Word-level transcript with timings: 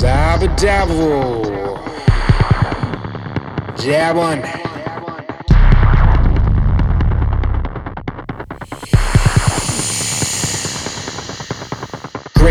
Devil. 0.00 1.42
Jabun. 3.76 4.67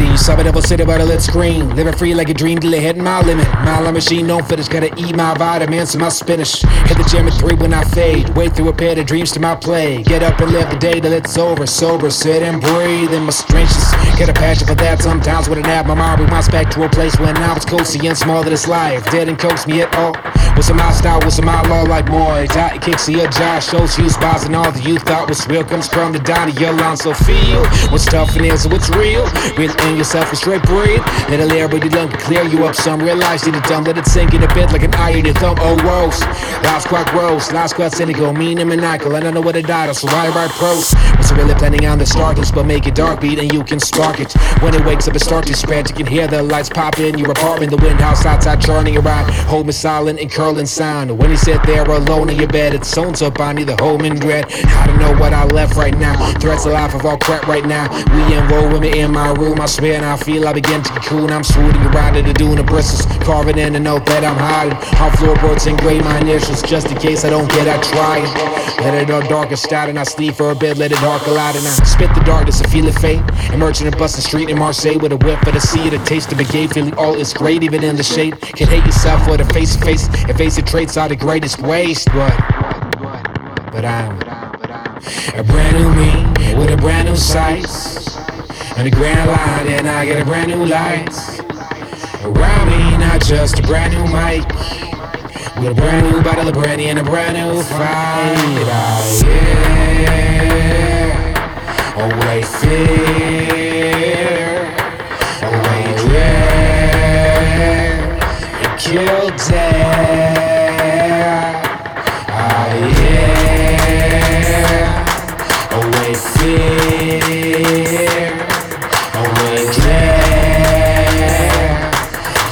Grady, 0.00 0.14
cyber 0.14 0.44
devil 0.44 0.62
city 0.62 0.82
by 0.82 0.96
the 0.96 1.04
lit 1.04 1.20
screen. 1.20 1.76
Living 1.76 1.92
free 1.92 2.14
like 2.14 2.30
a 2.30 2.34
dream 2.34 2.58
till 2.58 2.72
it 2.72 2.80
hitting 2.80 3.04
my 3.04 3.20
limit. 3.20 3.46
My 3.66 3.80
line 3.80 3.92
machine, 3.92 4.26
no 4.26 4.40
finish. 4.40 4.66
Gotta 4.66 4.86
eat 4.96 5.14
my 5.14 5.34
vitamins 5.34 5.92
and 5.94 6.00
my 6.00 6.08
spinach. 6.08 6.62
Hit 6.88 6.96
the 6.96 7.06
gym 7.10 7.28
at 7.28 7.34
three 7.34 7.54
when 7.56 7.74
I 7.74 7.84
fade. 7.84 8.30
Wait 8.30 8.54
through 8.56 8.68
a 8.68 8.72
pair 8.72 8.98
of 8.98 9.04
dreams 9.04 9.30
to 9.32 9.40
my 9.40 9.54
play. 9.54 10.02
Get 10.02 10.22
up 10.22 10.40
and 10.40 10.52
live 10.52 10.70
the 10.70 10.78
day 10.78 11.00
till 11.00 11.12
it's 11.12 11.36
over. 11.36 11.66
Sober, 11.66 12.08
sit 12.08 12.42
and 12.42 12.62
breathe 12.62 13.12
in 13.12 13.24
my 13.24 13.30
strangers. 13.30 13.92
Get 14.16 14.30
a 14.30 14.32
passion 14.32 14.66
for 14.66 14.74
that 14.76 15.02
sometimes 15.02 15.50
with 15.50 15.58
an 15.58 15.66
app. 15.66 15.86
My 15.86 15.94
mind 15.94 16.22
rewinds 16.22 16.50
back 16.50 16.70
to 16.70 16.84
a 16.84 16.88
place 16.88 17.18
when 17.20 17.36
I 17.36 17.52
was 17.52 17.66
cozy 17.66 18.06
and 18.06 18.16
small 18.16 18.40
of 18.40 18.46
this 18.46 18.66
life. 18.66 19.04
Dead 19.10 19.28
and 19.28 19.38
coax 19.38 19.66
me 19.66 19.82
at 19.82 19.94
all. 19.96 20.14
With 20.60 20.66
some 20.66 20.76
my 20.76 20.92
style, 20.92 21.20
with 21.24 21.32
some 21.32 21.46
my 21.46 21.62
law 21.68 21.84
like 21.84 22.10
Moy. 22.10 22.46
Dot 22.48 22.82
kicks 22.82 23.08
your 23.08 23.26
jaw, 23.28 23.60
shows 23.60 23.96
you 23.96 24.10
spots 24.10 24.44
and 24.44 24.54
all 24.54 24.70
that 24.70 24.84
you 24.84 24.98
thought 24.98 25.26
was 25.26 25.48
real 25.48 25.64
comes 25.64 25.88
from 25.88 26.12
the 26.12 26.18
down 26.18 26.50
of 26.50 26.60
your 26.60 26.74
line. 26.74 26.98
So 26.98 27.14
feel 27.14 27.64
what's 27.88 28.04
tough 28.04 28.36
and 28.36 28.44
is 28.44 28.68
what's 28.68 28.90
real. 28.90 29.24
Real 29.56 29.72
in 29.88 29.96
yourself 29.96 30.28
and 30.28 30.36
straight 30.36 30.62
breathe. 30.64 31.00
Let 31.32 31.40
it 31.40 31.50
air, 31.52 31.66
but 31.66 31.82
you 31.82 31.88
don't 31.88 32.12
clear 32.12 32.44
you 32.44 32.66
up 32.66 32.74
some. 32.74 33.00
Realize 33.00 33.46
you 33.46 33.52
the 33.52 33.60
dumb, 33.60 33.84
let 33.84 33.96
it 33.96 34.04
sink 34.04 34.34
in 34.34 34.42
a 34.42 34.52
bit 34.52 34.70
like 34.70 34.82
an 34.82 34.92
eye 34.96 35.16
in 35.16 35.24
your 35.24 35.32
thumb. 35.32 35.56
Oh, 35.60 35.76
rose. 35.80 36.20
Last 36.60 36.88
quack 36.88 37.10
rose. 37.14 37.50
Last 37.52 37.72
quack 37.72 37.94
cynical, 37.94 38.34
mean 38.34 38.58
and 38.58 38.68
maniacal. 38.68 39.14
And 39.14 39.26
I 39.26 39.30
know 39.30 39.40
what 39.40 39.56
it 39.56 39.66
died, 39.66 39.96
so 39.96 40.08
I 40.10 40.28
write 40.28 40.50
prose. 40.60 40.92
What's 41.16 41.32
really 41.32 41.54
planning 41.54 41.86
on 41.86 41.96
the 41.96 42.04
starters, 42.04 42.52
but 42.52 42.66
make 42.66 42.86
it 42.86 42.94
dark 42.94 43.22
beat 43.22 43.38
and 43.38 43.50
you 43.50 43.64
can 43.64 43.80
spark 43.80 44.20
it. 44.20 44.34
When 44.60 44.74
it 44.74 44.84
wakes 44.84 45.08
up, 45.08 45.16
it 45.16 45.20
starts 45.20 45.48
to 45.48 45.56
spread. 45.56 45.88
You 45.88 45.96
can 45.96 46.06
hear 46.06 46.26
the 46.26 46.42
lights 46.42 46.68
pop 46.68 46.98
in 46.98 47.18
your 47.18 47.30
apartment, 47.30 47.70
the 47.70 47.78
wind 47.78 47.98
house 47.98 48.26
outside 48.26 48.60
churning 48.60 48.98
around. 48.98 49.32
Hold 49.48 49.66
me 49.66 49.72
silent 49.72 50.20
and 50.20 50.30
curling 50.30 50.49
sound. 50.58 51.16
When 51.16 51.30
you 51.30 51.36
sit 51.36 51.62
there 51.62 51.84
alone 51.84 52.28
in 52.28 52.36
your 52.36 52.48
bed, 52.48 52.74
it 52.74 52.84
zones 52.84 53.22
up 53.22 53.38
on 53.40 53.56
you, 53.56 53.64
the 53.64 53.76
home 53.76 54.04
in 54.04 54.16
dread. 54.18 54.46
I 54.50 54.86
don't 54.86 54.98
know 54.98 55.14
what 55.14 55.32
I 55.32 55.44
left 55.44 55.76
right 55.76 55.96
now. 55.96 56.14
Threats 56.40 56.66
of 56.66 56.72
life 56.72 56.94
of 56.94 57.06
all 57.06 57.18
crap 57.18 57.46
right 57.46 57.64
now. 57.64 57.86
We 58.14 58.34
enroll 58.34 58.80
me 58.80 59.00
in 59.00 59.12
my 59.12 59.32
room. 59.32 59.60
I 59.60 59.66
swear 59.66 59.94
and 59.94 60.04
I 60.04 60.16
feel 60.16 60.48
I 60.48 60.52
begin 60.52 60.82
to 60.82 60.90
cocoon. 60.90 61.30
I'm 61.30 61.44
swooning 61.44 61.82
around 61.86 62.16
it 62.16 62.26
and 62.26 62.34
doing 62.34 62.56
the 62.56 62.64
bristles. 62.64 63.06
Carving 63.24 63.58
in 63.58 63.74
a 63.76 63.80
note 63.80 64.06
that 64.06 64.24
I'm 64.24 64.36
hiding. 64.36 64.76
On 65.00 65.10
floorboards 65.16 65.66
engrave 65.66 66.04
my 66.04 66.18
initials 66.20 66.62
just 66.62 66.90
in 66.90 66.98
case 66.98 67.24
I 67.24 67.30
don't 67.30 67.48
get 67.50 67.68
out 67.68 67.82
trying. 67.84 68.24
Let 68.82 68.94
it 68.94 69.10
all 69.10 69.22
darkest 69.22 69.62
start 69.62 69.88
and 69.88 69.98
I 69.98 70.04
sleep 70.04 70.34
for 70.34 70.50
a 70.50 70.54
bit. 70.54 70.78
Let 70.78 70.90
it 70.90 70.98
dark 70.98 71.26
lot 71.26 71.54
and 71.54 71.66
I 71.66 71.70
spit 71.84 72.12
the 72.14 72.20
darkness 72.20 72.60
and 72.60 72.70
feel 72.70 72.86
it 72.86 72.98
fade. 72.98 73.22
Emerging 73.52 73.86
and 73.86 73.96
busting 73.96 74.24
street 74.24 74.50
in 74.50 74.58
Marseille 74.58 74.98
with 74.98 75.12
a 75.12 75.16
whip 75.18 75.38
for 75.44 75.52
the 75.52 75.60
sea. 75.60 75.88
The 75.90 75.98
taste 75.98 76.32
of 76.32 76.40
a 76.40 76.44
gay 76.44 76.66
feeling 76.66 76.94
all 76.94 77.14
is 77.14 77.32
great 77.32 77.62
even 77.62 77.84
in 77.84 77.96
the 77.96 78.02
shade. 78.02 78.40
Can 78.40 78.68
hate 78.68 78.84
yourself 78.84 79.28
with 79.28 79.40
a 79.40 79.44
face 79.52 79.76
to 79.76 79.84
face. 79.84 80.08
And 80.28 80.36
the 80.40 80.62
traits 80.62 80.96
are 80.96 81.06
the 81.06 81.14
greatest 81.14 81.60
waste. 81.60 82.06
But, 82.14 82.34
but 83.72 83.84
I'm 83.84 84.18
a 85.36 85.42
brand 85.44 85.76
new 85.76 85.92
me 85.92 86.14
with 86.56 86.70
a 86.70 86.78
brand 86.78 87.08
new 87.08 87.16
size. 87.16 88.08
And 88.78 88.88
a 88.88 88.90
grand 88.90 89.28
line, 89.28 89.68
and 89.68 89.86
I 89.86 90.06
get 90.06 90.22
a 90.22 90.24
brand 90.24 90.50
new 90.50 90.64
lights. 90.64 91.40
Around 92.24 92.70
me, 92.70 92.96
not 92.96 93.20
just 93.22 93.58
a 93.58 93.62
brand 93.62 93.92
new 93.92 94.04
mic. 94.04 94.48
With 95.58 95.72
a 95.72 95.74
brand 95.74 96.10
new 96.10 96.22
bottle 96.22 96.48
of 96.48 96.54
brandy 96.54 96.86
and 96.88 96.98
a 96.98 97.04
brand 97.04 97.36
new 97.36 97.62
fight. 97.62 97.76
I 97.78 99.22
yeah. 99.26 100.10
Away 102.00 102.42
fear. 102.60 103.60
Away 105.42 105.84
dread. 105.98 107.92
And 108.64 108.80
kill 108.80 109.28
death. 109.36 109.79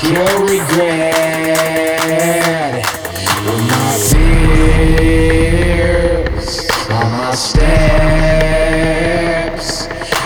Kill 0.00 0.42
regret. 0.42 1.14
My 3.68 3.96
fears. 4.78 5.28
My 6.90 7.32
steps. 7.34 7.68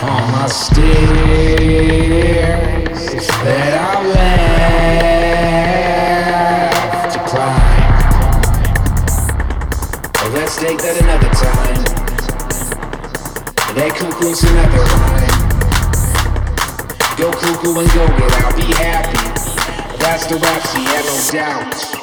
On 0.03 0.22
my 0.32 0.47
stairs. 0.48 0.92
Another 14.00 14.78
rhyme. 14.78 15.48
Go 17.19 17.30
cuckoo 17.30 17.78
and 17.78 17.88
go 17.92 18.06
get 18.16 18.32
out, 18.42 18.56
be 18.56 18.62
happy. 18.75 19.98
That's 19.98 20.26
the 20.26 20.36
rap, 20.36 20.62
see, 20.62 20.84
no 20.84 21.32
doubt. 21.32 22.02